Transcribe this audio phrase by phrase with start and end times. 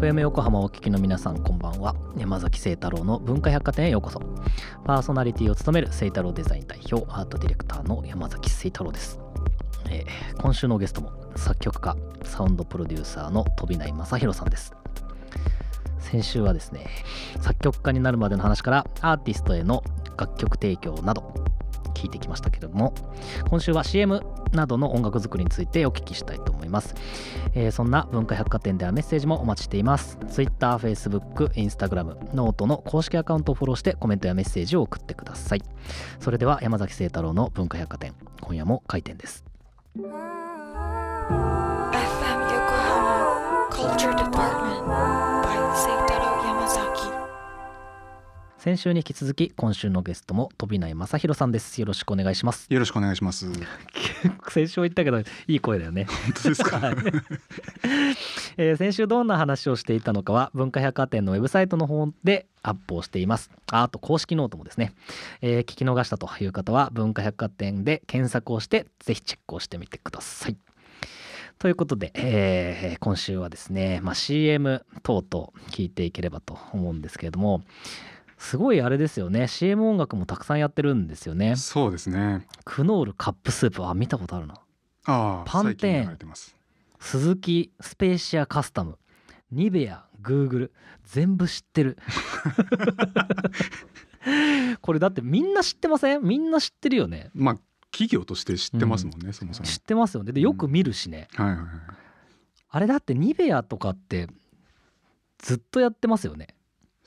[0.00, 1.96] FM 横浜お聞きの皆さんこんばんは。
[2.16, 4.20] 山崎聖太郎の文化百貨店へようこそ。
[4.84, 9.18] パーソナリティを務める聖太郎デザイン代表アートディレクターの山崎聖太郎です、
[9.90, 14.72] えー今週のゲストも作曲家サウンドプロデューサーの飛内正弘さんです。
[15.98, 16.86] 先週はですね
[17.40, 19.82] 作曲家になるまでの話からアーティストへの
[20.16, 21.34] 楽曲提供など
[21.94, 22.94] 聞いてきましたけれども
[23.50, 24.22] 今週は CM
[24.52, 26.57] などの音楽作りについてお聞きしたいと思います、
[27.54, 30.18] えーそんな文化百貨店ではメッセージもお待ちしています。
[30.30, 35.62] Twitter、Facebook、Instagram、 note の公式アカウントをフォローしてコメントやメッセージを送ってください。
[36.20, 39.44] それでは山崎晴太郎の文化百貨店今夜も開店です。
[39.96, 40.08] FM
[42.52, 44.27] 横浜 Culture
[48.58, 51.80] 先週に引き続き今週のゲストも飛内将大さんです。
[51.80, 52.66] よろしくお願いします。
[52.68, 53.46] よろしくお願いします。
[54.50, 56.06] 先週言ったけどいい声だよね。
[56.06, 56.80] 本当ですか。
[56.80, 56.96] はい
[58.56, 63.48] えー先週どんな話をしていたのかは文化百貨店のウェブサイトの方でアップをしています。
[63.70, 64.92] ああと公式ノートもですね、
[65.40, 70.56] えー聞き逃したという方は文化百貨店で検索をしてぜひチェックをしてみてください。
[71.60, 77.62] ということで、えー今週はですね、まあ、CM 等々聞いていければと思うんですけれども
[78.38, 79.48] すごいあれですよね。
[79.48, 81.56] CM 音楽もたくさんやってるんですよね。
[81.56, 82.46] そうですね。
[82.64, 83.84] クノールカップスープ。
[83.86, 84.54] あ見たことあるな。
[85.06, 86.54] ああ、パンテーン最近流れてます。
[87.00, 88.98] 鈴木スペーシアカスタム
[89.50, 90.72] ニベアグーグル
[91.04, 91.98] 全部知ってる。
[94.82, 96.22] これだってみんな知ってません？
[96.22, 97.30] みんな知ってるよね。
[97.34, 97.58] まあ
[97.90, 99.66] 企業として知ってますもんね、そもそも。
[99.66, 100.32] 知ってますよね。
[100.32, 101.66] でよく見るしね、はいはいはい。
[102.70, 104.28] あれだってニベアとかって
[105.38, 106.48] ずっとやってますよね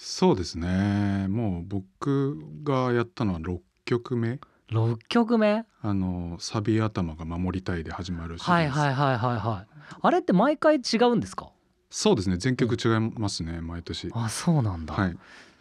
[0.04, 1.28] そうですね。
[1.30, 4.40] もう僕がやったのは六曲目。
[4.72, 5.64] 6曲目？
[5.84, 11.52] あのサビ頭が守りたいで始まるシリはいはいはいはいはいあれって毎回違うんですか？
[11.92, 12.38] そうですね。
[12.38, 14.10] 全曲違いますね、毎年。
[14.14, 15.12] あそうなんだ、はい。
[15.12, 15.16] い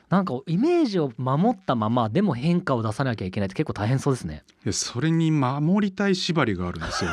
[0.08, 7.10] なんかイメージを守ったままでも変化を出さなきゃいけないって結構大変そうですねやそれに守りたい縛りがあるんですよ。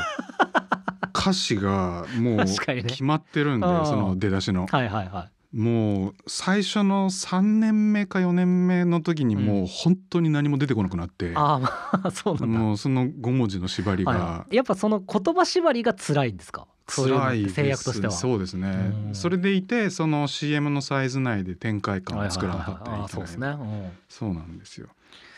[1.13, 4.65] 歌詞がもう決まってるんで、うんその出だしの。
[4.67, 11.69] はいはいはいもう最初の3年目か4年目の時にもう本当に何も出てこなくなって、ああま
[12.03, 12.59] あ そうなんだ。
[12.59, 14.55] もうその5文字の縛りはいがはい。
[14.55, 16.67] やっぱその言葉縛りが辛いんですか？
[16.87, 17.55] 辛いです。
[17.55, 18.13] 制約としては。
[18.13, 18.93] そうですね。
[19.07, 19.15] うん。
[19.15, 22.99] それでいてその CM なサイズ内で展開感を作らなかったはいはいはいはい。
[22.99, 23.91] あらいけないそうですね、うん。
[24.09, 24.87] そうなんですよ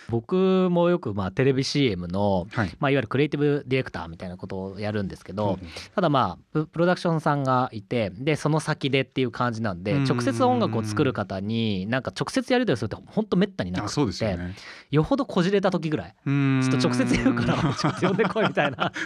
[0.09, 2.75] 僕もよくまあテレビ CM の、はい。
[2.79, 10.03] まあ、いわゆるクリエイティブディレクターみたいなことをやるんですけど、うんただまあププロダクションさんがいてでその先でっていう感じなんでうん。
[10.05, 14.55] 直接音楽を作る方になんか直接やり取りするって本当めったになあくてそうですよね。
[14.91, 16.15] よほどこじれた時ぐらい。
[16.25, 18.91] ちょっと直接言うからちょっと呼んでこいみたいな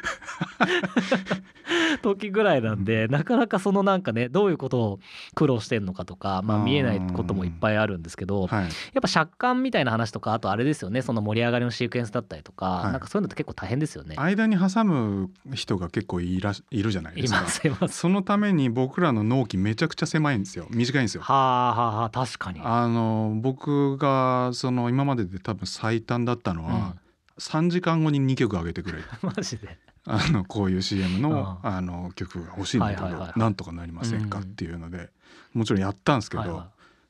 [1.97, 4.99] 時ぐらいなんでなかなかそのなんかねどういうことを
[5.35, 8.63] 苦労してんのかとか、まあ、うん見えないこともいっぱいあるんですけどはい。
[8.63, 8.71] やっ
[9.01, 12.91] ぱ借款みたいな話とかあとあれですよねその盛り上がりのシークエンスだったりとか、はい。
[12.91, 14.15] なんかそういうのって結構大変ですよね。
[14.17, 17.87] 間に挟む人が結構いらしいるじゃないですか。
[17.87, 20.67] そのために僕らの納期めちゃくちゃ狭いんですよ。
[20.69, 21.21] 短いんですよ。
[21.21, 22.61] はあはあはあ確かに。
[22.63, 26.95] あの僕がその今までで多分最短だったのは、
[27.39, 28.99] 3時間後に2曲上げてくれ。
[28.99, 29.77] うん、マジで。
[30.05, 31.81] あのこういう CM のうあ。
[31.81, 35.09] の曲が欲しいんだけど、なんとかなりませんかうんっていうので
[35.53, 36.65] もちろんやったんですけど、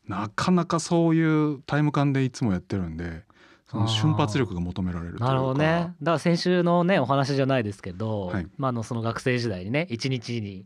[0.07, 3.23] なかなかそういうタイム感でいつもやってるんで
[3.73, 5.25] その瞬発力が求められるというか。
[5.25, 5.65] なるほどね。
[5.65, 8.47] だから先週のねお話じゃないですけど、はい。
[8.57, 10.65] まああのその学生時代にね一日に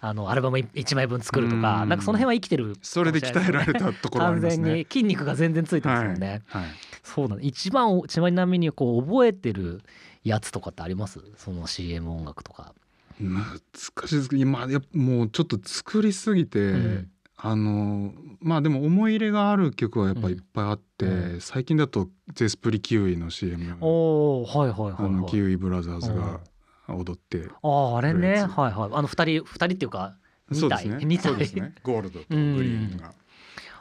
[0.00, 1.88] あのアルバム1枚分作るとかうん。
[1.90, 4.78] なんかその辺は生きてるそれで鍛えられたところはあり完全ますね。
[4.78, 6.42] に筋肉が全然ついてますよね。
[6.46, 6.62] はい。
[6.62, 6.72] はい。
[7.02, 9.82] そうなん一番ちなみにこう覚えてる
[10.26, 11.20] やつとかってあります？
[11.36, 12.74] その CM 音楽とか。
[13.18, 13.60] 難
[14.06, 17.10] しいですけど今やもうちょっと作りすぎて、うん。
[17.38, 21.40] あのまあでも思い入れがある曲はやっぱいっぱいあって、うん。
[21.40, 25.46] 最近だとゼスプリキウイの CM おおはいはいはいキはい。
[25.48, 26.40] ウイブラザーズが
[26.88, 28.44] 踊って、あああれね。
[28.44, 28.90] はいはい。
[28.92, 30.16] あの二人二人っていうか
[30.50, 31.04] 二体そうですね。
[31.04, 31.22] 二体？
[31.28, 31.74] そうですね。
[31.82, 33.12] ゴールドとグリーンが、あ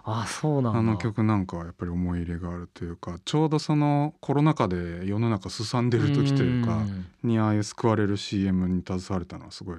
[0.08, 0.80] あそうなんだ。
[0.80, 7.08] あの曲なんかはやっぱり思い入れがあるというかちょうどそのコロナ禍で世の中すさんでる時というかん。
[7.24, 9.78] にああいう救われる CM に携われたのはすごい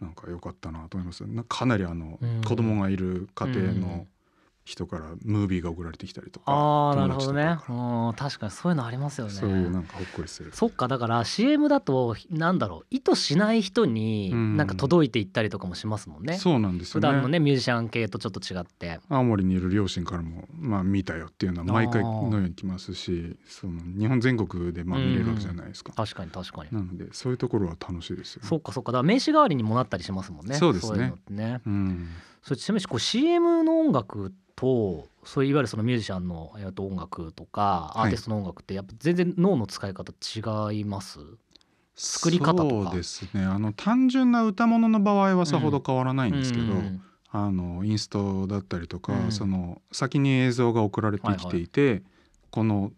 [0.00, 1.26] なんか良かったなと思います。
[1.26, 2.42] なかなりあのうん。
[2.42, 3.80] 子供がいる家庭うん。
[3.80, 4.06] の
[4.66, 7.56] 人からムービーが送られてきたりとかああなるほどね。
[7.68, 7.72] う
[8.10, 9.32] ん確かにそういうのありますよね。
[9.32, 10.50] そういうなんかほっこりする。
[10.52, 14.56] そっかだから CM だとなんだろう意図しない人にうん。
[14.56, 19.00] なんか届いていったりとかもしますもんね、そうなんですよ普段のねねミュージシャン系とちょっと違って。
[19.08, 25.92] 青森にいる両親からもまあ見たよっていうのは毎回のように来ますしその日本全国でまあ見れるわけじゃないですか。
[25.92, 28.48] 確かに確かに、なのでそういうところは楽しいですよね。
[28.48, 28.92] そっかそっか。
[28.92, 30.54] だから名刺代わりにもなったりしますもんね。
[30.56, 31.04] そうですね。
[31.04, 31.60] いうのってね。
[31.66, 32.08] うん
[32.46, 38.10] それちなみにこう CM の音楽とそういういわゆるそのミュージシャンのえっと音楽とかアはい。
[38.12, 40.12] ーティストの音楽ってやっぱ全然脳の使い方
[40.70, 41.18] 違います、
[41.96, 43.44] 作り方そうですね。
[43.44, 47.02] あの単純な歌物の場合はさほど変わらないんですけど、うん
[47.32, 49.32] あのインストだったりとか、うん。
[49.32, 52.02] その先に映像が送られてきていて、
[52.50, 52.92] この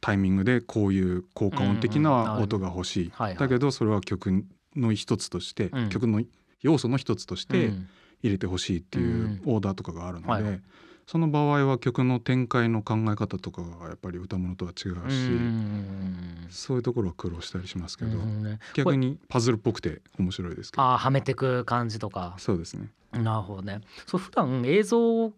[0.00, 2.02] タイミングでこういう効果音的うんうん。
[2.04, 3.38] な音が欲しい、はいはい。
[3.38, 5.88] だけどそれは曲の一つとして、うん。
[5.90, 6.22] 曲の
[6.62, 7.88] 要素の一つとしてうん
[8.22, 10.42] 入れてほしいっていうオーダーとかがあるので、はい。
[10.42, 10.62] はい
[11.06, 16.46] その場合は曲の展開の考え方とかがやっぱり歌物とは違うし、うん。
[16.48, 18.44] そういうところは苦労したりしますけど、うん。
[18.44, 20.82] ね逆にパズルっぽくて面白いですけど。
[20.82, 22.34] ああはめてく感じとか。
[22.38, 22.88] そうですね。
[23.12, 23.80] なるほどね。
[24.06, 25.32] そう普段映像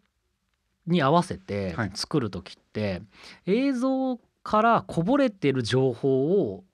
[0.86, 1.90] に合わせてはい。
[1.94, 3.02] 作る時って、
[3.46, 6.64] 映像からこぼれてる情報を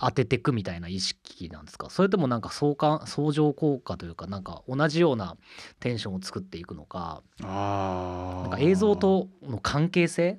[0.00, 1.88] 当ててくみたいな意識なんですか？
[1.90, 5.36] それともなんか相関相乗効果というかなんか同じような
[5.80, 7.22] テンションを作っていくのか？
[7.42, 10.38] あなんか映像との関係性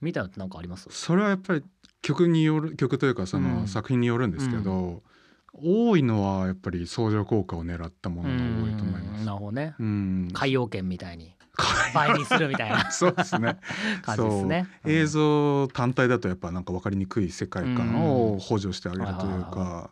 [0.00, 0.88] みたいなのってなんかあります？
[0.90, 1.62] それはやっぱり
[2.02, 3.44] 曲による曲というかそうん。
[3.44, 5.02] の作品によるんですけど、
[5.52, 9.20] 多いのはやっぱり相乗効果を狙ったものが多いと思います。
[9.20, 9.26] うん。
[9.26, 9.74] なるほどね。
[9.78, 11.34] うん、海洋圏みたいに
[11.94, 12.90] 倍にするみたいな。
[12.92, 13.58] そうですね。
[14.02, 14.68] 感じですね。
[14.82, 14.92] そう。
[14.92, 19.90] 映像単体だとやっぱなんか分かりにくい世界観を補助してあげるというはいはいか、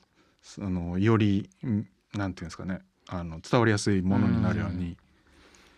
[0.60, 2.80] あのよりうんなんていうんですかね。
[3.08, 4.96] あの伝わりやすいものになるように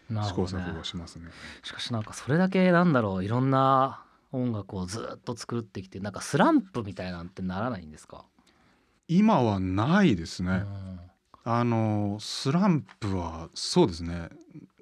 [0.08, 1.30] 試行錯誤しますね。
[1.62, 3.24] しかしなんかそれだけなんだろう。
[3.24, 4.02] いろんな
[4.32, 8.24] 音楽をずっと作ってきてなんかスランプみたいなんてならないんですか、
[9.08, 10.64] 今はないですね。
[11.50, 14.28] うんあのスランプはそうですね。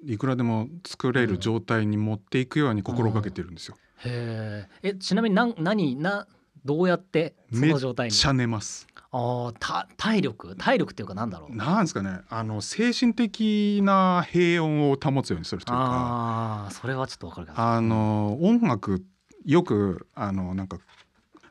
[0.05, 3.75] いくらでも作れる状態に持っていくように心がけてるんですよ。
[4.05, 6.27] へええちなみになん何な
[6.63, 8.13] どうやってそめっの状態に？
[8.13, 8.87] ちゃ寝ます。
[9.11, 10.55] あーた体力？
[10.55, 11.55] 体力っていうかなんだろう？
[11.55, 12.19] なんですかね。
[12.29, 15.83] あの精神的な平穏を保つようにするというか。
[15.83, 19.03] ああそれはちょっとわかるかなあの音楽
[19.45, 20.77] よくあのなんか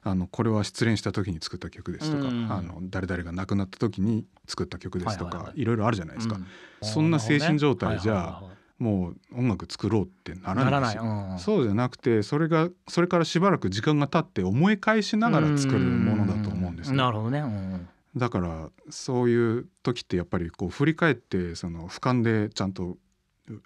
[0.02, 2.50] あのこれは失恋した時に作った曲ですとか、うん。
[2.50, 5.64] あの誰々が亡くなった時に作った曲ですとか、いはいはいはい。
[5.64, 6.46] ろいろあるじゃないですか、うん。
[6.82, 8.40] そんな精神状態じゃ
[8.78, 10.96] もう音楽作ろうってならない。
[10.96, 11.38] うん。
[11.38, 16.96] そうじゃなくてそれがそれからしばらく時間が経って思い返しながら作るものだと思うんですね。
[16.96, 17.88] なるほどね、うん。
[18.16, 22.96] だからそういう時ってやっぱりこう振り返ってその俯瞰でちゃんと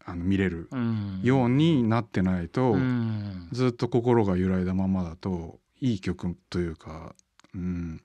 [0.05, 3.49] あの見れるうん、ようになってないと、うん。
[3.52, 7.14] ずっと心が揺らいだままだといい曲というか、
[7.55, 8.00] うん、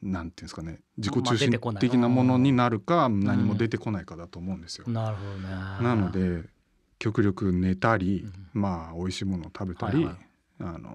[0.00, 4.88] なんていうんですかね自己中心的なものになるか何も出てこないかだと思うんですよ。
[4.88, 6.44] なるほどねなので
[7.00, 10.16] 極力寝たり、うまあ美味しいものを食べたり、はいはい。
[10.60, 10.90] あの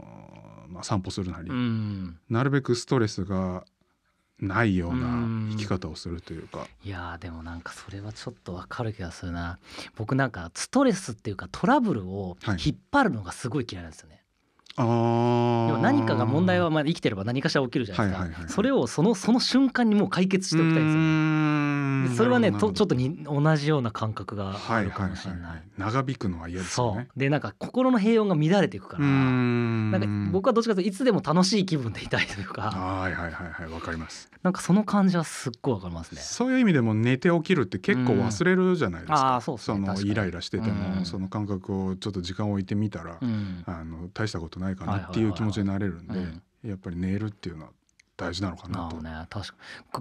[0.69, 2.19] まあ、散歩するなり、うん。
[2.29, 3.65] なるべくストレスが
[4.39, 5.49] ないよううなん。
[5.51, 9.57] 生き方をするというか、いやーでもなんかそれはちょっとわかる気がするな。
[9.95, 12.57] 僕なんかストレスっていうかトラブルをはい。
[12.63, 14.24] 引っ張るのがすごい嫌いなんですよね、あー
[14.77, 18.51] 要は何かが問題はまあ生きてれば何かしら起きるじゃないですか、はいはいはいはい。
[18.51, 22.17] それをそのその瞬間にもう解決しておきたいんですよ。
[22.17, 25.63] それはねとちょっととに同じような感覚があるかもしれない,、はいはいはいはい。
[25.77, 27.19] 長引くのは嫌ですよそねう。
[27.19, 33.71] でなんか心の平穏が乱れていくからななんか僕はどっちかというといつでも楽しい気分でいたいというかはいはいはいはい。
[33.71, 34.29] わかります。
[34.43, 36.21] なんかその感じはすっごいわかりますね。
[36.21, 39.39] そういう意味でも寝て起きるって結構忘れるじゃないですか。
[39.41, 39.87] ーそね。
[39.87, 41.05] のイライラしてても、うん。
[41.05, 43.63] その感覚をちょっと時間を置いてみたら、うん。
[43.65, 46.41] あの大したことないかはいはいはいはいなっていう気持ちになれるんで、うん。
[46.63, 47.71] やっぱり寝るっていうのは
[48.17, 49.01] 大事なのかなと。
[49.03, 49.11] ね。
[49.29, 49.53] 確か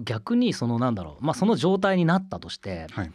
[0.03, 1.23] 逆にそのなんだろう。
[1.23, 3.11] まあその状態になったとしてはい。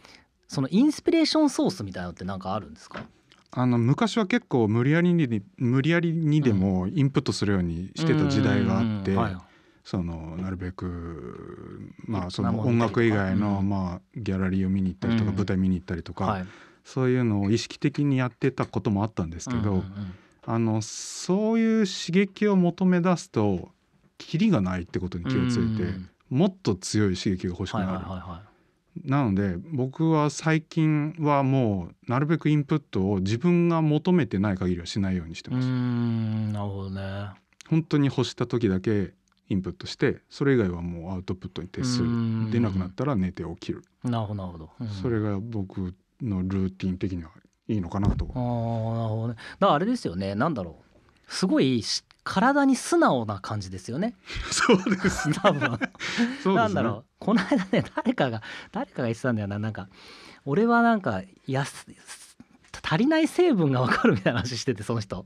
[0.47, 3.03] そのインスピレーションソースみたいなのってなんかあるんですか？
[3.51, 9.17] あの昔は結構無理やりに無理やりにでもインプットするようにしてた時代があって、
[9.83, 13.69] そのなるべくまあそのまあ音楽以外のうん。
[13.69, 15.35] まあギャラリーを見に行ったりとかうん。
[15.35, 16.45] 舞台見に行ったりとか、はい。
[16.83, 19.83] そういうのを意識的にやってたこともあったんですけど、
[20.45, 23.69] あのそういう刺激を求め出すと
[24.17, 28.51] キリがないってことに気をついて、うんもっと強い刺激が欲しくはいなる。
[29.05, 35.67] なので僕は最近はもうなるべくインプットを自分が求めてない限りはしないようにしてます。
[35.67, 37.01] んなるほどね。
[37.69, 39.13] 本当に欲した時だけ
[39.49, 42.05] インプットしてそれ以外はもうアウトプットに徹する。
[42.05, 42.51] うん。
[42.51, 44.87] 出なくなったら寝て起きる、なるほどなるほど、うん。
[44.87, 47.31] それが僕のルーティン的には
[47.67, 48.27] いいのかなと。
[48.33, 49.35] あーなるほどね。
[49.59, 50.35] だあれですよね。
[50.35, 51.33] なんだろう。
[51.33, 54.15] すごいし体に素直な感じですよね。
[54.51, 55.29] そうです。
[55.29, 55.61] ね多分。
[55.69, 56.55] そうですね。
[56.55, 57.05] なんだろう。
[57.19, 58.41] この間ね誰かが
[58.71, 59.59] 誰かが言ってたんだよな。
[59.59, 59.87] なんか
[60.45, 61.87] 俺はなんかやす
[62.83, 65.25] 足りない成分が分かるみたいな話しててその人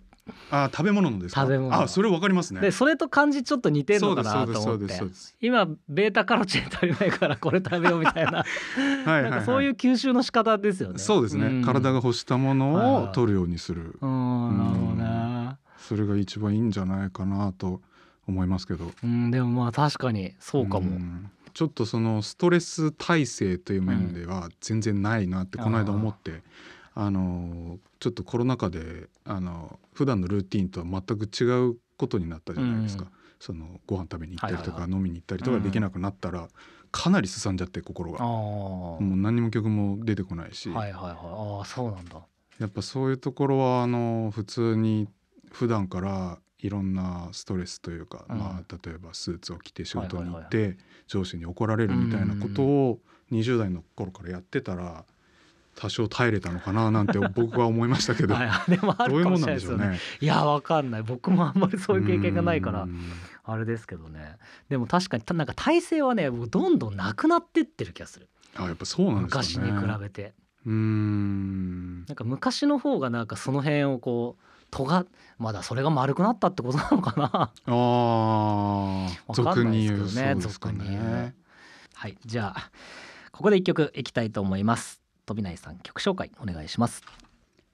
[0.50, 1.42] あ食べ物のですか？
[1.42, 1.74] 食べ物。
[1.74, 2.62] あそれわかりますね。
[2.62, 5.00] でそれと漢字ちょっと似てんのかなと思って。
[5.42, 8.44] 今ベータカロチン足りないからこれ食べようみたいな。
[9.06, 10.98] はいなんかそういう吸収の仕方ですよね。
[10.98, 11.64] そうですね、ん。
[11.64, 14.58] 体が欲したもはいのはいを取るようにする、うん。
[14.58, 15.58] なるほどね。
[15.78, 17.82] それが一番いいんじゃないかなと
[18.28, 18.92] 思いますけど。
[19.04, 20.88] うんでもまあ確かにそうかも。
[20.88, 21.32] ん。
[21.54, 26.44] ちょっとそのストレス耐性という面では全然ないなってこの間思って、
[26.96, 36.48] あのちょっとコロナ禍であの普段のルーティンとは全く違うことになったじゃないですか、うんそのご飯食べに行ったりとか、はい飲みに行ったりとかできなくなったら、
[36.92, 41.16] かなりすさんじゃって心がああもう何にも曲も出てこないし、はいはいはい。
[41.60, 42.22] ああそうなんだ。
[42.60, 45.08] やっぱそういうところはあの普通に
[45.52, 48.40] 普段からいろんなストレスというか、うん。
[48.40, 53.00] まあ、例えばスーツを着て仕事に行っはいて上司に怒られるみたいなことを
[53.32, 55.06] 20代の頃からやってたら
[55.76, 58.34] 多少耐えれたのかななんて僕は思いましたけど。
[58.34, 60.00] はいはいでもあどういうもんるかもしれないですよね。
[60.22, 61.04] いやわかんない。
[61.04, 63.00] 僕もあんまりそういう経験がないからうん。
[63.44, 64.38] あれですけどね。
[64.70, 68.30] でも確かにたなんか体勢はね僕どんどんなくなってってる気がする。
[68.56, 69.46] あやっぱそうなんですかね。
[69.46, 70.34] 昔に比べて。
[70.66, 72.06] うーん。
[72.06, 75.06] なんか昔の方がなんかその辺をこう尖
[75.38, 77.52] まだそれが丸くなったってことなのかな。
[77.66, 79.04] あー。
[79.28, 81.36] わか俗に言うねそうですか俗に言うね。
[81.94, 82.18] はい。
[82.26, 82.72] じゃあ
[83.32, 87.04] ここで一曲いきたいと思います飛内さん曲紹介お願いします。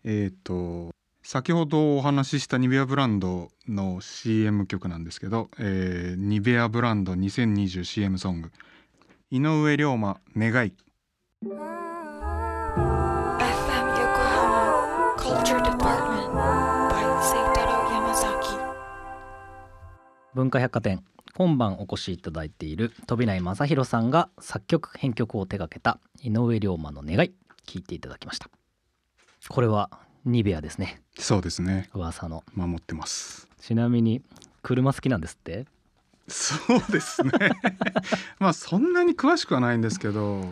[0.04, 0.92] えっ、と
[1.24, 8.52] 先ほどお話ししたニベアブランドの CM 曲なんですけど、えーニベアブランド 2020CM ソング。
[9.30, 10.74] 井上龍馬願い。
[11.46, 11.56] FM
[13.96, 16.34] Yokohama Culture Department
[16.90, 18.58] by Seitaro Yamazaki.
[20.34, 21.04] 文化百貨店
[21.34, 27.34] 今晩お越しいただいている飛内正弘さんが作曲編曲を手掛けた井上龍馬の願い
[27.68, 28.50] 聞いていただきました。
[29.50, 29.90] これは
[30.26, 31.02] ニベアですね。
[31.18, 31.90] そうですね。
[31.94, 32.44] 噂の。
[32.54, 33.48] 守ってます。
[33.60, 34.22] ちなみに
[34.62, 35.66] 車好きなんですって？
[36.28, 37.32] そうですね。
[38.40, 40.46] まあそんなに詳しくはないんですけど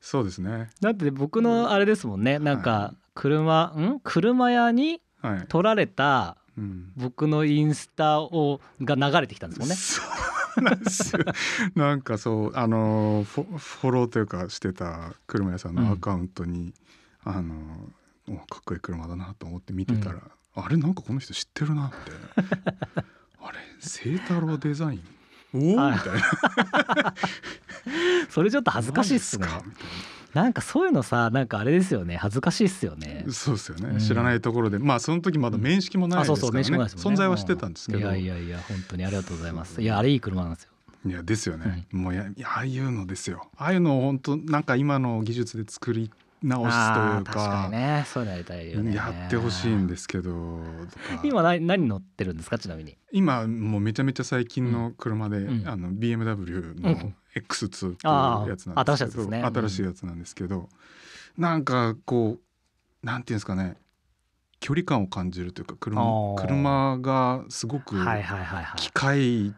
[0.00, 0.70] そうですね。
[0.80, 2.38] だって僕のあれですもんね。
[2.38, 4.00] なんはか車ん？
[4.02, 9.74] 車屋にはい、撮られたうん、僕のインスタをが流れてきたんですもんね。
[9.74, 10.04] そう
[10.62, 11.24] なんですよ
[11.74, 16.72] なんかそうあのフォフォローというかしてた車屋さんのアカウントに、
[17.24, 17.54] あの
[18.28, 20.20] おかっこいい車だなと思って見てたら、
[20.54, 21.96] あれなんかこの人知ってるなって。
[23.40, 25.02] あれ清太郎デザイン？
[25.54, 27.14] おおはいみたいな。
[28.30, 29.46] それちょっと恥ずかしいっすね。
[29.46, 29.74] みたいな
[30.42, 32.16] んかそういうのさなんかあれですよね。
[32.16, 33.22] 恥ずかしいっすよね。
[33.26, 33.98] なそうですよね、うん。
[34.00, 34.78] 知らないところで。
[34.78, 36.76] まあその時まだ面識もないですからね,、ね。
[36.84, 37.98] 存在はしてたんですけど。
[38.00, 39.80] いやいやいや本当にありがとうございます。
[39.80, 40.70] いやあれいい車なんですよ。
[41.06, 43.50] いやですよね、もうやああいうのですよ。
[43.58, 46.10] ああいうのを本当なんか今の技術で作り
[46.42, 47.64] 直すというか。
[47.66, 48.04] にね。
[48.06, 48.94] そういうのやりたいよね。
[48.94, 50.60] やってほしいんですけど。
[51.22, 52.58] 今何何乗ってるんですか？
[52.58, 52.96] ちなみに。
[53.12, 55.68] 今もうめちゃめちゃ最近の車で、うん。
[55.68, 59.38] あの BMW うのん X2 っていうやつなんですけど新しいやつですね。
[59.38, 60.68] うん新しいやつなんですけど
[61.36, 62.38] なんかこ
[63.02, 63.76] うなんていうんですかね
[64.60, 66.40] 距離感を感じるというかあ車ー。
[66.40, 68.80] 車がすごくはいはいはいはい。
[68.80, 69.54] 機械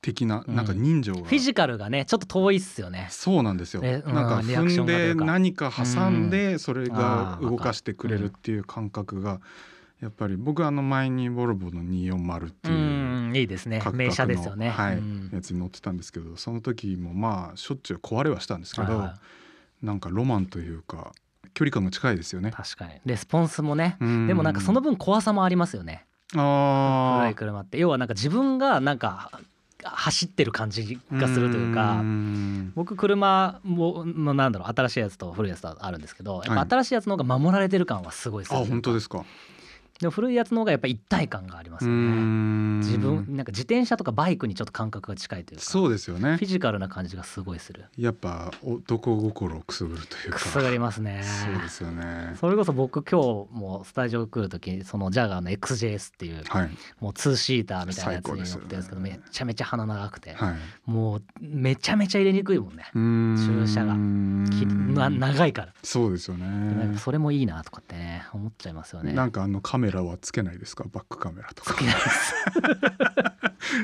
[0.00, 0.54] 的な、うん。
[0.54, 3.08] なんか人情が、フィジカルがねちょっと遠いっすよね。
[3.10, 9.40] そうなんですよ、ねうんなんか踏んで何か挟んでそれあがー動かしてくれるっていう感覚が
[10.00, 12.78] やっぱり僕あの前にボルボの240ってういう
[13.28, 13.82] んいいですね。
[13.92, 14.70] 名車ですよね。
[14.70, 15.30] はいうん。
[15.32, 19.10] やつに乗ってたんですけどその時もまあしょっちゅう壊れはしたんですけど、
[19.82, 21.12] なんかロマンというか
[21.54, 22.50] 距離感が近いですよね。
[22.50, 22.92] 確かに。
[23.04, 23.96] レスポンスもね。
[24.00, 26.04] ででもなんかその分怖さもありますよね。
[26.36, 27.78] あ古い車って。
[27.78, 29.30] 要はなんか自分がなんか
[29.82, 32.72] 走ってる感じがするというかん。
[32.74, 36.68] 僕車もなんだろう新しいやつと古いやつとあるんですけどやっはい。
[36.68, 39.24] ぱ新しいやつの方が守られてる感はすごいすある本当ですか。
[40.00, 42.78] でも古いやつの方がやっぱ一体感がありますよね。
[42.78, 46.36] 自自分なんか自転車とかバイクにちょっと感覚が近いというかそうですよね。
[46.36, 47.84] フィジカルな感じがすごいする。
[47.96, 50.38] やっぱ男心をくすぐるというか。
[50.38, 51.22] くすがりますね。
[51.22, 52.34] そうですよね。
[52.40, 56.70] それこそ僕今日もスタジオ来る時そのジャガーの XJS っていうはい。
[57.00, 60.56] もうツーシーターみたいなやつに乗ってるんですけどめちゃめちゃ鼻長くてはい。
[60.90, 62.84] もうめちゃめちゃ入れにくいもんね。
[62.94, 63.94] 駐車が。
[63.94, 65.74] きな長いから。
[65.82, 66.94] そうですよね。
[66.94, 69.12] かそれもいいなとかってね思っちゃいますよね。
[69.12, 70.84] なんかあのカメラはつけないですか？
[70.90, 71.74] バックカメラとか。
[71.74, 72.34] つけないです。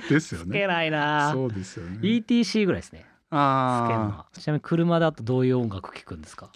[0.08, 1.32] ですよつけねないな。
[1.32, 1.98] そうですよね。
[2.02, 3.06] ETC ぐらいですね。
[3.30, 4.26] ああは。
[4.32, 6.50] ちなみに車だとどういう音楽聴くんですか？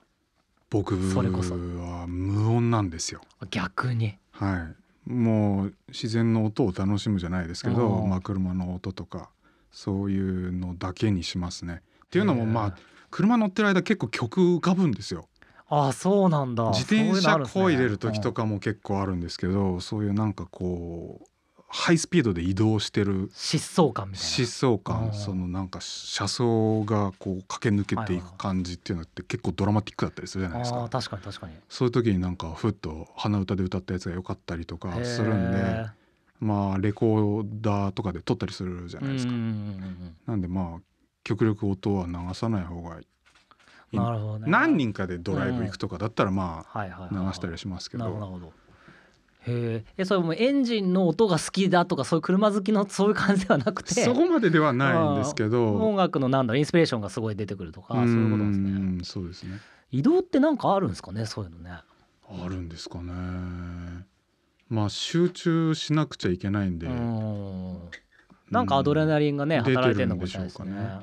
[0.71, 1.55] 僕それこそ。
[1.55, 3.21] は無音なんですよ。
[3.51, 4.19] 逆に。
[4.33, 4.69] は
[5.07, 5.11] い。
[5.11, 9.31] もう自然の音を楽しむじゃないですけどまあ車の音とか
[9.71, 11.81] そういうのだけにしますね。
[12.05, 12.77] っていうのもまあ
[13.11, 15.27] 車乗ってる間結構曲浮かぶんですよ
[15.71, 16.71] あそうなんだ。
[16.71, 21.29] 自転車こいでる時とかかも結構あるんですけどそういうなんかこう
[21.71, 24.29] ハイスピードで移動してる疾走感みたいな。
[24.29, 24.79] 疾走うん。
[24.79, 30.89] 感そのなんか車窓がこう駆け抜けていく感じっていうのって結構ドラマティックだったりするじゃないですか。
[30.89, 31.53] 確かに確かに。
[31.69, 35.87] そういう時になんかふっと鼻歌で歌ったやつが良かったりとかするんで
[36.41, 39.33] まあレコーダーとかで撮ったりするじゃないですか。
[39.33, 40.81] なんでまあ
[41.25, 42.99] 極力音は流さない方が
[43.93, 44.45] なるほどね。
[44.49, 48.05] 何人かでドライブ行くとかだったらまあはい流したりしますけど。
[48.05, 48.53] なるほど
[49.47, 55.77] へええそれもうエンジンの音が好きだとかそういう車好きの そういう感じではなくてそこまでではないんですけど。
[55.77, 58.71] 音楽のなんだろうインスピレーションがすごい出てくるとかそういうことなんですね。
[58.71, 59.61] うんそうですね。
[59.91, 61.71] 移動ってなんかあるんですかねそういうのね。
[61.71, 63.13] あるんですかね。
[64.69, 67.79] まあ集中しなくちゃいけないんで、うん
[68.51, 71.01] なんかアドレナリンがね、出てるん働いてるのかもしれないですね。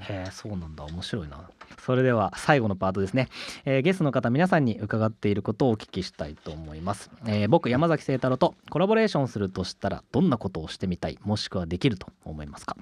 [0.00, 0.84] へえそうなんだ。
[0.84, 1.48] 面白いな。
[1.78, 3.28] それでは最後のパートですね、
[3.64, 12.76] えーゲストの方皆さんに伺っていることをお聞きしたいと思います、えー僕山崎清太郎とコラボレーションするとしたらどんなことをしてみたいもしくはできると思いますか？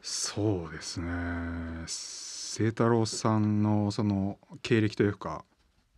[0.00, 1.10] そうですね。
[1.86, 5.44] 清太郎さんのその経歴というか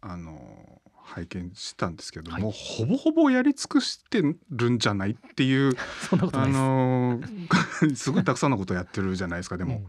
[0.01, 0.83] あの
[1.15, 2.57] 拝見したんですけども、はい。
[2.57, 5.75] ほぼほぼやり尽くしてるんじゃないっていう
[6.33, 7.21] あの
[7.95, 9.57] すごいたくさんのことやってるじゃないですか。
[9.59, 9.85] でも、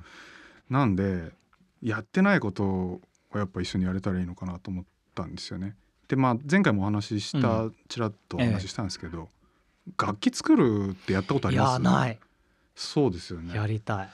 [0.70, 1.32] なんで
[1.82, 3.02] やってないことを
[3.36, 5.76] やっぱ一緒にやれたらいいのかなと思ったんですよね。
[6.10, 9.30] でまあ前回もお話しした、うちらっとお話ししたんですけど、
[9.98, 11.74] 楽器作るってやったことあいります？
[11.74, 12.20] やない。
[12.76, 13.56] そうですよね。
[13.56, 14.10] やりたい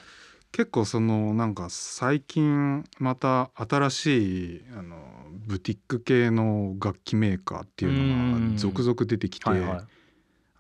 [0.52, 4.98] 結構そのなんか最近また新しいあの
[5.46, 9.80] ブティック系の楽器メーカーっていうのうんが続々出てきて、はいはい。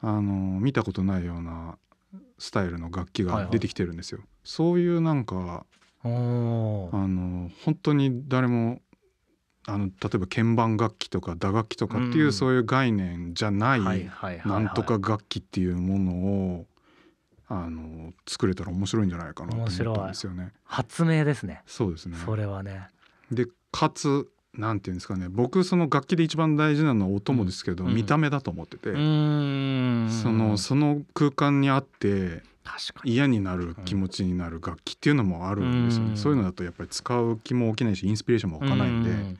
[0.01, 1.77] あの見たことないような
[2.37, 3.45] スタイルの楽器はいはい。
[3.45, 4.21] が出てきてるんですよ。
[4.43, 5.65] そういうなんか
[6.03, 8.81] あの本当に誰も
[9.67, 12.33] あの例えば鍵盤楽器とか打楽器とかっていう、うん。
[12.33, 14.63] そういう概念じゃない、はいはいはいはい。
[14.63, 16.65] なんとか楽器っていうものを
[17.51, 20.51] あの作れたら面白いんじゃないかなと思ったんですよね。
[20.63, 21.63] 発明ですね。
[21.65, 22.15] そうですね。
[22.23, 22.87] それはね。
[23.31, 25.29] でかつなんていうんですかね。
[25.29, 27.95] 僕その楽器で一番大事なのは音もですけど、うん。
[27.95, 30.09] 見た目だと思ってて、うーん。
[30.09, 33.13] そのその空間にあって確かに。
[33.13, 36.17] 嫌になる気持ちになる楽器っていうのもあるんですよね、うん。
[36.17, 39.39] そういうのだとやっぱり使う気も起きないしインスピレーションも湧かないんで、うん。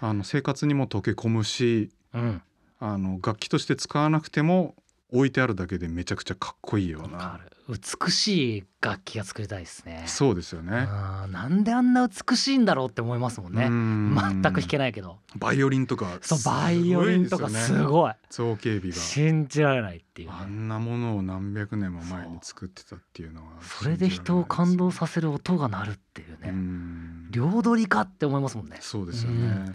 [0.00, 2.42] あの生活にも溶け込むしうん。
[2.80, 4.74] あの楽器として使わなくても
[5.14, 7.50] 置いてあるだけでめちゃくちゃかっこいいようなる。
[7.68, 10.02] 美しい楽器が作りたいですね。
[10.06, 10.86] そうですよね。
[11.24, 13.68] うんなんであんな美しいんだろうって思いますもんね。
[13.70, 15.20] 全く弾けないけど。
[15.36, 18.12] バイオリンとかそうバイオリンとかすいごい。
[18.28, 18.96] 造形美が。
[18.96, 20.30] 信じられないっていう。
[20.32, 27.30] あねんなものを何百年も前に作ってたっていうのはそれで人を感動させる音が鳴るっていううねん。
[27.30, 28.78] 両取りかって思いますもんね。
[28.80, 29.74] そうですよね、うん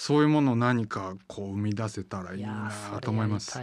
[0.00, 3.58] そういうものを何かこう生み出せたらいいなと思います。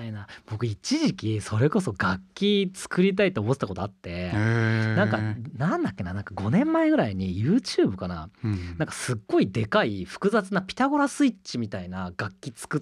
[0.51, 5.17] 僕一時期それこそ楽器作りたいと思ってたことあってなんか
[5.57, 8.29] なんだっけななんか5年前ぐらいに YouTube かな。
[8.43, 8.75] うん。
[8.77, 12.81] なんかすっごいでかい複雑なピタゴラスイッチみたいな楽器作っ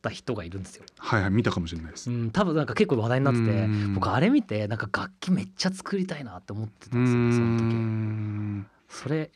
[0.00, 0.84] た人がいるんですよ。
[0.96, 3.94] はいはい見たかもしれないです、うん、多分なんか結構話題になっててうん。
[3.94, 7.74] 僕あれ見てなんか楽器めっちゃ作りたいなって思ってたうんですよねその時。
[7.74, 9.32] んそれ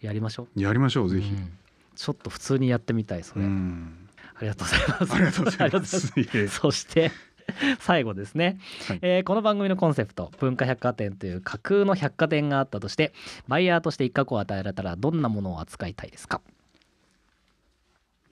[0.00, 0.60] やりましょう。
[0.62, 1.58] やりましょうぜひ、うん
[1.94, 4.08] ちょっと普通にやってみたいそれ、うん。
[4.36, 5.14] ありがとうございます。
[5.14, 6.12] ありがとうございます。
[6.48, 7.10] そして
[7.78, 8.98] 最後ですね、はい。
[9.02, 13.12] えーこの番組のコンセプト文化百貨店という架空の百貨店があったとして
[13.48, 16.40] バイヤーとして一角を与えられたらどんなものを扱いたいですか？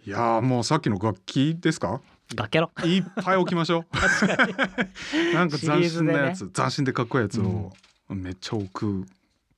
[0.07, 2.01] いやーもうさっきの楽器ですか？
[2.35, 3.85] 楽器やろいっぱい置きましょう。
[5.35, 7.70] なんか斬新なやシつ、斬新でかっこいいやつを
[8.09, 9.07] めっちゃ置く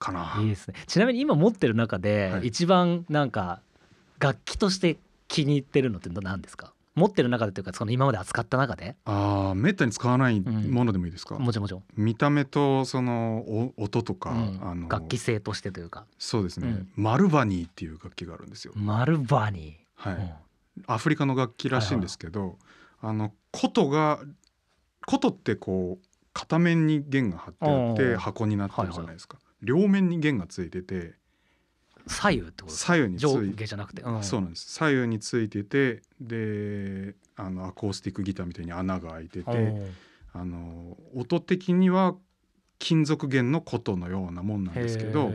[0.01, 0.75] かな、いいですね。
[0.87, 2.49] ちなみに今持ってる中ではい。
[2.49, 3.61] 一番なんか
[4.18, 4.96] 楽器として
[5.29, 6.72] 気に入ってるのって何ですか？
[6.94, 8.94] 持ってる中でというかその今まで扱った中で？
[9.05, 14.59] あーめったに使わないものでもいいですか、もちろんもちろん、見た目とそのお音とか、うん。
[14.62, 16.07] あの楽器性としてというか。
[16.18, 16.88] そうですね、うん。
[16.94, 20.35] マルバニーっていう楽器があるんですよ、マルバニー、はい、
[20.87, 22.59] アフリカの楽器らしいんですけど、
[23.00, 24.20] あの琴が
[25.05, 28.16] 琴ってこう片面に弦が張ってあっおてー。
[28.18, 31.14] 箱になってるじゃないですか、両面に弦がついてて
[32.07, 32.95] 左右ってことですか？
[32.95, 34.23] 左右につ上い下じゃなくて、うん。
[34.23, 34.73] そうなんです。
[34.73, 39.83] 左右についててであのアコースティックギターみたいに穴が開いてて
[40.33, 42.14] あの音的には
[42.79, 45.33] 金属弦の琴のようなもんなんですけど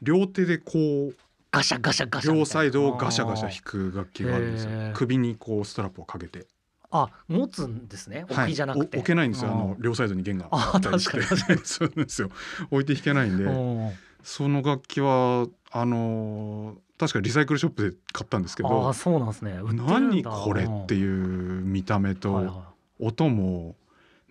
[0.00, 1.14] 両手でこう
[1.50, 4.70] ガシャガシャガシャ両サイドをガシャガシャ弾く楽器があるんですよ。
[4.94, 6.46] 首にこうストラップをかけて。
[6.94, 8.26] あ持つんですね？
[8.28, 9.50] 置きじゃなくて、はいお置けないんですよ。
[9.50, 9.82] あのうん。
[9.82, 11.22] 両サイドに弦がああったりして
[11.64, 12.30] そうなんですよ。
[12.70, 13.44] 置いて弾けないんで。
[13.44, 19.58] うんその楽器はあの確かリサイクルショップで買ったんですけあどあそうなんですね。
[19.64, 23.74] 何これっていう見た目はいとは音も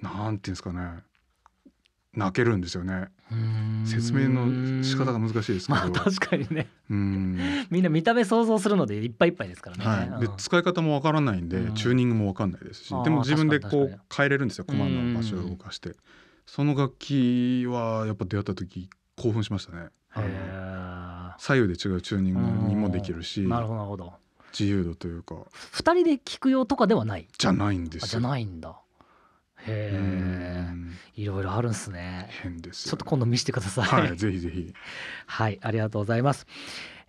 [0.02, 1.04] なんていうんですかね
[2.14, 3.08] 泣けるんですよね。
[3.86, 6.68] 説明の仕方が難しいですけど、まあ確かにね。
[6.90, 7.40] うん。
[7.70, 10.38] みんな見た目想像するのでいっぱいいっぱいですからね、はい、でうん。
[10.38, 11.74] 使い方もわからないんで、うん。
[11.74, 14.66] チューニングもわかんないですしでも自分でこう変えれるんですよ。
[14.66, 15.96] コマの場所を動かして。
[16.46, 18.90] その楽器はやっぱ出会った時
[19.22, 19.90] 興奮しましたね。
[21.38, 24.14] 左右で違うチューニングにもできるしーなるほどなるほど。
[24.52, 25.36] 自由度というか。
[25.72, 27.28] 二人で聞く用とかではない？
[27.38, 28.76] じゃないんであじゃすよないんだ。
[29.66, 30.92] へうえん。
[31.16, 32.30] いろいろあるんすね。
[32.44, 33.86] 変ですよちょっと今度見せてください。
[33.86, 34.74] はいぜひぜひ。
[35.28, 36.46] はい、ありがとうございます。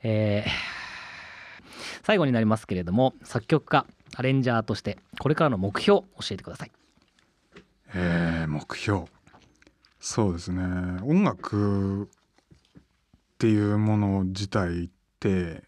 [0.02, 0.50] えー
[2.04, 6.72] 最後になりますけれども、作曲家、アレンジャーとして、これからの目標、教えてください。
[7.94, 9.04] えー目標
[10.02, 10.64] そうですね
[11.04, 12.06] 音楽っ
[13.38, 14.88] ていうもの自体っ
[15.20, 15.62] て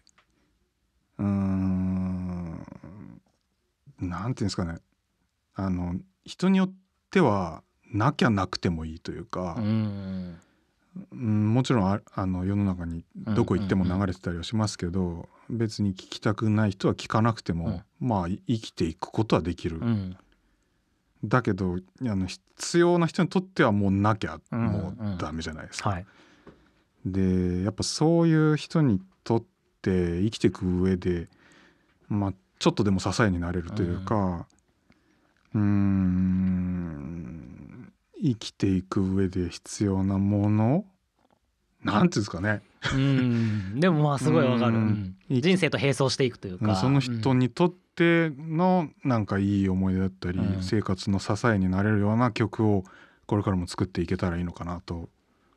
[1.17, 2.65] うーん
[4.01, 4.79] なんていうんですかね
[5.55, 5.95] あの
[6.25, 6.73] 人によっ
[7.11, 9.63] てはなきゃなくてもいいというかう、ん。
[11.11, 19.79] うんもちろんああの世の中にどこ行っても流れてたりはしますけど、別に聞きたくない人は聞かなくても、まあい生きていくことはできる。
[19.79, 20.17] うん。
[21.23, 25.89] だけどあの必要な人にとってはもうなきゃうんもうダメじゃないですか。
[25.91, 26.05] はい。
[27.05, 29.43] でやっぱそういう人にとっ
[29.81, 31.27] て生きていく上で、
[32.09, 34.47] まあ、ちょっとでも支えになれるというか
[35.53, 37.05] うーん
[38.21, 40.85] 生きていく上で必要なもの
[41.83, 42.63] なんていうんですかね、
[42.95, 43.79] うん。
[43.79, 44.71] でもまあ、すごいわかる。
[44.71, 46.75] うんうん人生と並走していくというか。
[46.75, 52.83] その人にとってのなんかいい思い出だったり、うん生活の支えになれるような曲を
[53.25, 55.09] これからも作っていけたらいいのかなと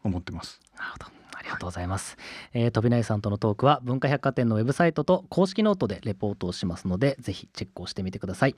[0.04, 0.60] 思ってます。
[0.76, 1.06] なるほど。
[1.38, 2.16] ありがとうございます。
[2.52, 8.56] えー、飛びないさんとのトークは文化百貨店のウェブサイトと公式ノートでレポートをしますので、ぜひチェックをしてみてください。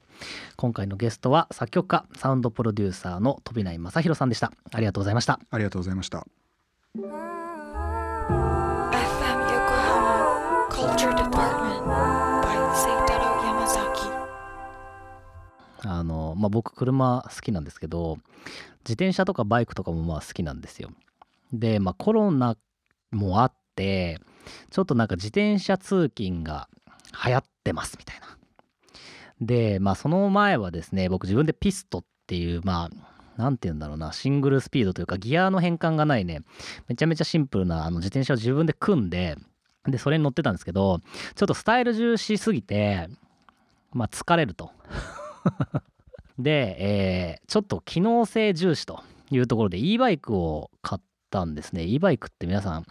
[0.56, 4.50] 今回のゲストは作曲家、サウンドプロデューサーの飛内正弘さんでした。
[4.72, 5.38] ありがとうございました。
[5.50, 6.26] ありがとうございました。
[6.96, 7.06] FM
[9.46, 11.19] Yokohama Culture
[15.84, 18.18] あの、まあ、僕車好きなんですけど
[18.84, 20.90] 自転車とかバイクとかもまあ好きなんですよ。
[21.52, 22.56] で、まあ、コロナ
[23.10, 24.20] もあって
[24.70, 26.68] ちょっとなんか自転車通勤が
[27.24, 28.26] 流行ってますみたいな。
[29.40, 36.42] でまあその前はですね僕自分でピストっていうまあなんて言うんだろうなシングルスピードというかギアの変換がないね
[36.88, 39.36] めちゃめちゃシンプルなあの自転車を自分で組んで
[39.86, 41.00] でそれに乗ってたんですけど
[41.34, 43.08] ちょっとスタイル重視すぎて
[43.92, 44.70] まあ疲れると。
[46.38, 51.84] で、えーちょっと機能性重視というところで e バイクを買ったんですね。
[51.84, 52.86] e バイクって皆さん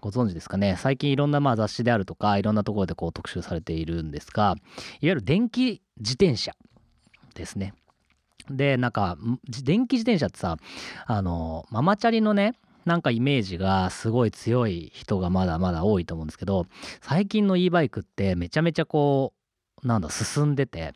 [0.00, 0.76] ご存知ですかね。
[0.78, 4.56] 最近いろんなまあ雑誌であるとかいろんなところでこう特集されているんですがいわ
[5.00, 6.52] ゆる電気自転車
[7.34, 7.74] ですね。
[8.50, 9.16] でなんか
[9.64, 10.56] 電気自転車ってさ
[11.06, 16.66] あのママチャリのねなんかイメージがすごい強い人がまだまだ多いと思うんですけど
[17.00, 19.32] 最近の e バイクってめちゃめちゃこ
[19.82, 20.92] うなんだ進んでて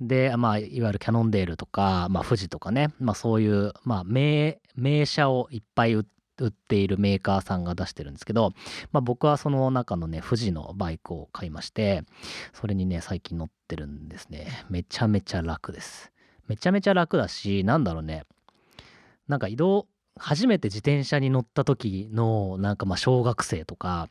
[0.00, 6.06] で、まあ、いわゆるキャノンデールとか、まあ、富士とかね、まあ、そういう、まあ、名名車をいっぱい売
[6.44, 8.52] っているメーカーさんが出してるんですけど、
[8.90, 12.04] まあ、僕はその中のね富士のバイクを買いまして
[12.52, 14.48] それにね最近乗ってるんですね。
[14.68, 16.12] めちゃめちゃ楽です。
[16.48, 18.24] めちゃめちゃ楽だしなんだろうね。
[19.28, 19.86] なんか移動
[20.18, 24.08] 初めて自転車に乗った時のなんかまあ小学生とか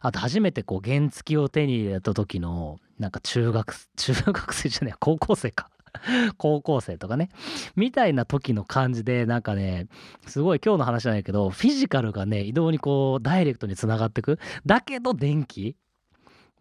[0.00, 5.70] あと初めてこう原付を手に入れた時のなんか中学 中学生じゃない高校生か。
[6.38, 7.28] 高校生とかね。
[7.76, 9.88] みたいな時の感じでなんかね
[10.26, 14.38] すごい今日の話じゃないけどフィジカルがね移動にこうダイレクトにつながってく。
[14.64, 15.76] だけど電気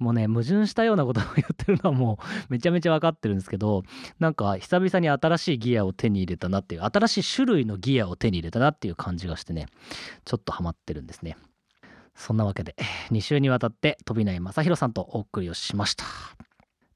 [0.02, 3.84] もうね矛盾したようなことを言ってるのはもう めちゃめちゃ分かってるんですけど
[4.20, 9.68] なんか久々に新しいギアを手に入れたなっていう新しい種類のギアを手に入れたなっていう感じがしてね
[10.26, 11.38] ちょっとハマってるんですね。
[12.16, 12.76] そんなわけで
[13.12, 16.04] 2週にわたって飛内正弘さんとお送りをしました。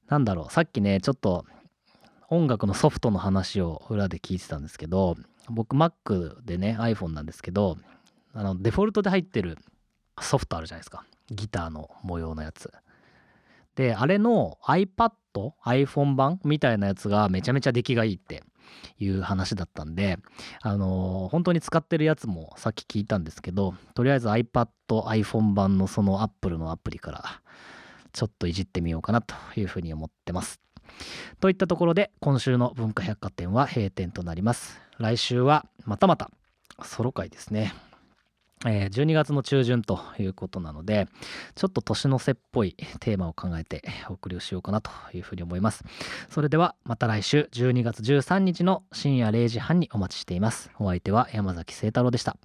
[0.08, 1.46] なんだろうさっきねちょっと
[2.28, 5.16] 音楽のソフトの話を裏で聞いてたんですけど
[5.48, 7.78] 僕 Mac でね iPhone なんですけど
[8.34, 9.58] あのデフォルトで入ってる
[10.20, 11.04] ソフトあるじゃないですか。
[11.30, 12.72] ギターの模様のやつ。
[13.76, 15.12] であれの iPad、
[15.64, 18.42] iPhone 版みたいなやつがめちゃめちゃ出来がいいって
[18.98, 20.18] いう話だったんで、
[20.62, 27.24] あのー本当に使ってるやつもさっき聞いたんですけど、とりあえず iPad、iPhone 版のその Apple のアプリから
[28.12, 30.60] ちょっといじってみようかなというふうに思ってます。
[31.40, 34.80] といったところで今週の文化百貨店は閉店となります。
[34.98, 36.30] 来週はまたまた
[36.82, 37.74] ソロ会ですね。
[38.64, 41.08] えー12月の中旬ということなので
[41.54, 45.84] ちょっと年の瀬っぽいテーマを考えてお送りをしようかなというふうに思います。
[46.30, 50.70] それではまた来週12月13日の深夜0時半にお待ちしています。
[50.78, 52.36] お相手は山崎聖太郎でした。